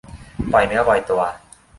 [0.51, 1.21] ปล่อยเนื้อปล่อยตัว